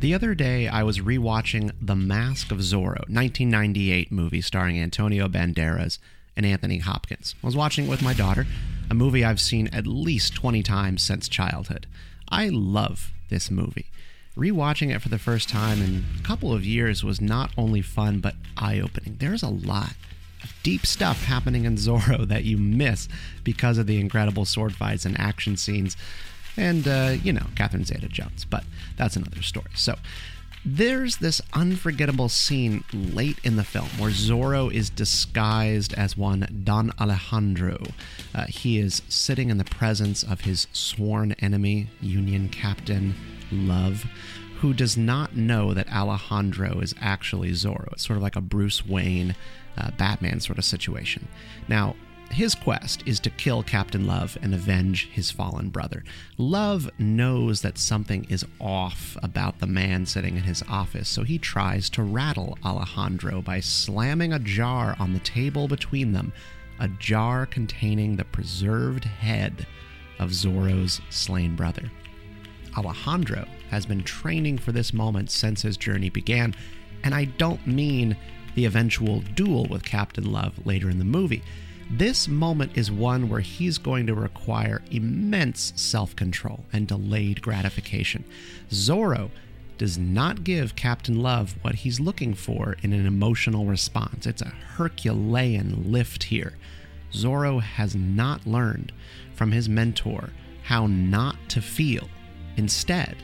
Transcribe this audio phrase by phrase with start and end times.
[0.00, 5.98] The other day, I was rewatching The Mask of Zorro, 1998 movie starring Antonio Banderas
[6.36, 7.34] and Anthony Hopkins.
[7.42, 8.46] I was watching it with my daughter,
[8.88, 11.88] a movie I've seen at least 20 times since childhood.
[12.28, 13.86] I love this movie.
[14.36, 18.20] Rewatching it for the first time in a couple of years was not only fun,
[18.20, 19.16] but eye opening.
[19.18, 19.94] There's a lot
[20.44, 23.08] of deep stuff happening in Zorro that you miss
[23.42, 25.96] because of the incredible sword fights and action scenes
[26.58, 28.44] and, uh, you know, Catherine Zeta Jones.
[28.44, 28.64] But
[28.96, 29.70] that's another story.
[29.74, 29.94] So
[30.64, 36.92] there's this unforgettable scene late in the film where Zorro is disguised as one Don
[37.00, 37.78] Alejandro.
[38.34, 43.14] Uh, he is sitting in the presence of his sworn enemy, Union Captain
[43.52, 44.04] Love,
[44.58, 47.92] who does not know that Alejandro is actually Zorro.
[47.92, 49.36] It's sort of like a Bruce Wayne,
[49.76, 51.28] uh, Batman sort of situation.
[51.68, 51.94] Now,
[52.30, 56.04] his quest is to kill Captain Love and avenge his fallen brother.
[56.36, 61.38] Love knows that something is off about the man sitting in his office, so he
[61.38, 66.32] tries to rattle Alejandro by slamming a jar on the table between them,
[66.78, 69.66] a jar containing the preserved head
[70.18, 71.90] of Zorro's slain brother.
[72.76, 76.54] Alejandro has been training for this moment since his journey began,
[77.02, 78.16] and I don't mean
[78.54, 81.42] the eventual duel with Captain Love later in the movie.
[81.90, 88.24] This moment is one where he's going to require immense self control and delayed gratification.
[88.70, 89.30] Zorro
[89.78, 94.26] does not give Captain Love what he's looking for in an emotional response.
[94.26, 96.58] It's a Herculean lift here.
[97.12, 98.92] Zorro has not learned
[99.34, 100.30] from his mentor
[100.64, 102.06] how not to feel.
[102.58, 103.16] Instead,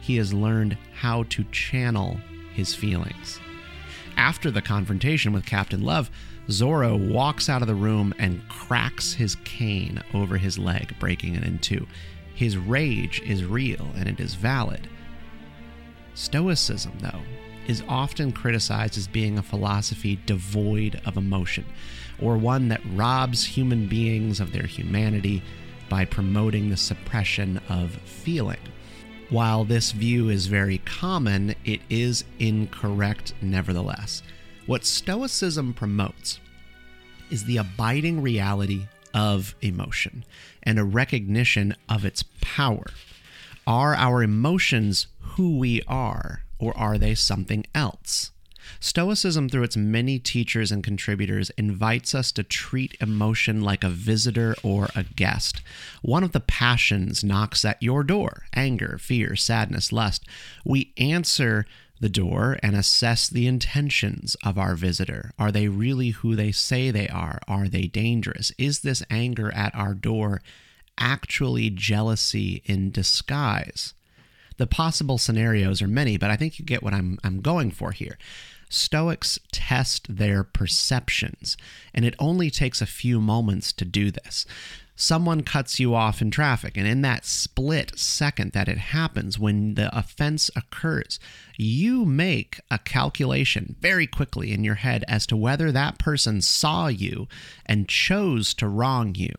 [0.00, 2.18] he has learned how to channel
[2.52, 3.38] his feelings.
[4.16, 6.10] After the confrontation with Captain Love,
[6.48, 11.44] Zorro walks out of the room and cracks his cane over his leg, breaking it
[11.44, 11.86] in two.
[12.34, 14.88] His rage is real and it is valid.
[16.14, 17.20] Stoicism, though,
[17.66, 21.66] is often criticized as being a philosophy devoid of emotion,
[22.20, 25.42] or one that robs human beings of their humanity
[25.90, 28.58] by promoting the suppression of feeling.
[29.28, 34.22] While this view is very common, it is incorrect nevertheless.
[34.68, 36.40] What Stoicism promotes
[37.30, 40.26] is the abiding reality of emotion
[40.62, 42.84] and a recognition of its power.
[43.66, 48.30] Are our emotions who we are, or are they something else?
[48.78, 54.54] Stoicism, through its many teachers and contributors, invites us to treat emotion like a visitor
[54.62, 55.62] or a guest.
[56.02, 60.26] One of the passions knocks at your door anger, fear, sadness, lust.
[60.62, 61.64] We answer
[62.00, 65.32] the door and assess the intentions of our visitor.
[65.38, 67.40] Are they really who they say they are?
[67.48, 68.52] Are they dangerous?
[68.58, 70.40] Is this anger at our door
[70.98, 73.94] actually jealousy in disguise?
[74.56, 77.92] The possible scenarios are many, but I think you get what I'm, I'm going for
[77.92, 78.18] here.
[78.68, 81.56] Stoics test their perceptions,
[81.94, 84.44] and it only takes a few moments to do this
[84.98, 86.76] someone cuts you off in traffic.
[86.76, 91.20] And in that split second that it happens, when the offense occurs,
[91.56, 96.88] you make a calculation very quickly in your head as to whether that person saw
[96.88, 97.28] you
[97.64, 99.32] and chose to wrong you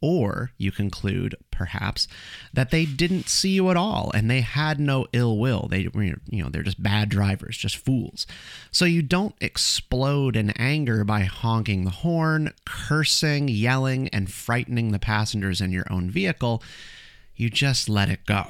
[0.00, 2.06] or you conclude, perhaps,
[2.52, 5.68] that they didn't see you at all and they had no ill will.
[5.68, 8.26] They, you know, they're just bad drivers, just fools.
[8.70, 14.98] So you don't explode in anger by honking the horn, cursing, yelling, and frightening the
[14.98, 16.62] passengers in your own vehicle.
[17.34, 18.46] You just let it go.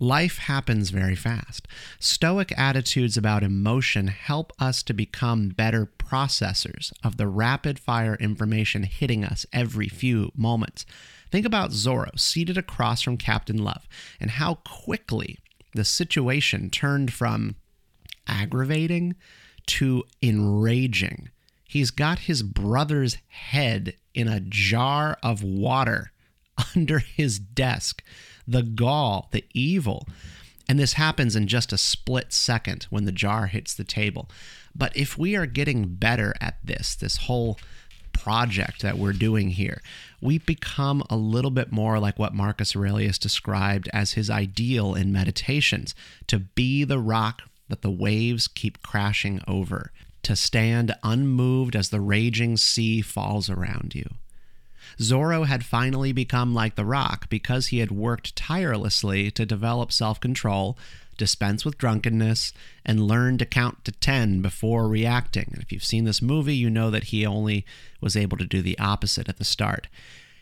[0.00, 1.66] Life happens very fast.
[1.98, 8.84] Stoic attitudes about emotion help us to become better processors of the rapid fire information
[8.84, 10.86] hitting us every few moments.
[11.32, 13.88] Think about Zorro seated across from Captain Love
[14.20, 15.38] and how quickly
[15.74, 17.56] the situation turned from
[18.28, 19.16] aggravating
[19.66, 21.28] to enraging.
[21.64, 26.12] He's got his brother's head in a jar of water
[26.76, 28.02] under his desk
[28.48, 30.08] the gall, the evil.
[30.68, 34.30] And this happens in just a split second when the jar hits the table.
[34.74, 37.58] But if we are getting better at this, this whole
[38.12, 39.82] project that we're doing here,
[40.20, 45.12] we become a little bit more like what Marcus Aurelius described as his ideal in
[45.12, 45.94] meditations
[46.26, 49.92] to be the rock that the waves keep crashing over,
[50.22, 54.08] to stand unmoved as the raging sea falls around you.
[54.98, 60.20] Zorro had finally become like The Rock because he had worked tirelessly to develop self
[60.20, 60.78] control,
[61.16, 62.52] dispense with drunkenness,
[62.84, 65.50] and learn to count to 10 before reacting.
[65.52, 67.64] And if you've seen this movie, you know that he only
[68.00, 69.88] was able to do the opposite at the start.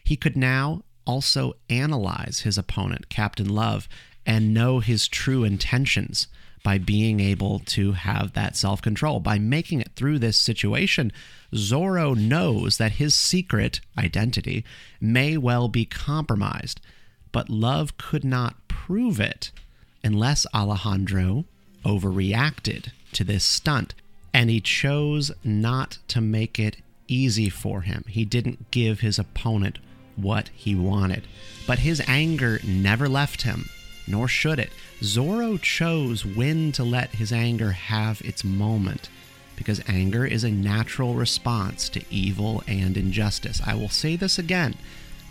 [0.05, 3.89] He could now also analyze his opponent, Captain Love,
[4.27, 6.27] and know his true intentions
[6.67, 9.21] by being able to have that self control.
[9.21, 11.13] By making it through this situation,
[11.55, 14.65] Zorro knows that his secret identity
[15.01, 16.81] may well be compromised,
[17.31, 19.53] but love could not prove it
[20.03, 21.45] unless Alejandro
[21.85, 23.95] overreacted to this stunt.
[24.35, 28.03] And he chose not to make it easy for him.
[28.09, 29.79] He didn't give his opponent
[30.17, 31.29] what he wanted.
[31.65, 33.69] But his anger never left him,
[34.07, 34.73] nor should it.
[35.01, 39.09] Zorro chose when to let his anger have its moment
[39.57, 43.61] because anger is a natural response to evil and injustice.
[43.67, 44.75] I will say this again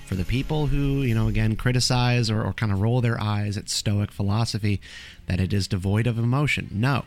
[0.06, 3.58] for the people who, you know, again, criticize or, or kind of roll their eyes
[3.58, 4.80] at Stoic philosophy
[5.26, 6.70] that it is devoid of emotion.
[6.72, 7.06] No,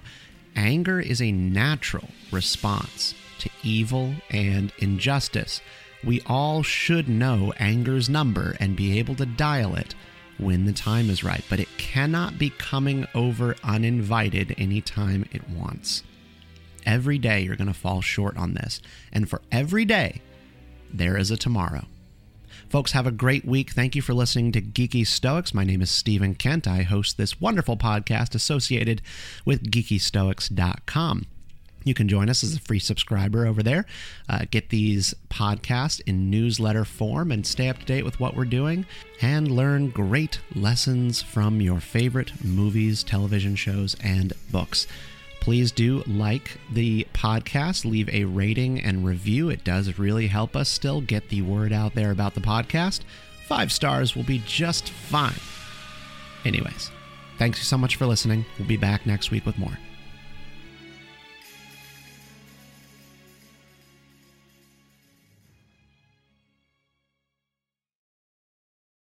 [0.56, 5.60] anger is a natural response to evil and injustice.
[6.04, 9.94] We all should know anger's number and be able to dial it
[10.38, 16.02] when the time is right, but it cannot be coming over uninvited anytime it wants.
[16.86, 18.80] Every day you're going to fall short on this,
[19.12, 20.22] and for every day,
[20.92, 21.84] there is a tomorrow.
[22.68, 23.70] Folks, have a great week.
[23.70, 25.54] Thank you for listening to Geeky Stoics.
[25.54, 26.66] My name is Stephen Kent.
[26.66, 29.00] I host this wonderful podcast associated
[29.44, 31.26] with geekystoics.com.
[31.84, 33.86] You can join us as a free subscriber over there.
[34.28, 38.44] Uh, get these podcasts in newsletter form and stay up to date with what we're
[38.44, 38.84] doing
[39.20, 44.86] and learn great lessons from your favorite movies, television shows, and books.
[45.40, 49.48] Please do like the podcast, leave a rating and review.
[49.48, 53.00] It does really help us still get the word out there about the podcast.
[53.46, 55.40] Five stars will be just fine.
[56.44, 56.90] Anyways,
[57.38, 58.44] thanks so much for listening.
[58.58, 59.78] We'll be back next week with more.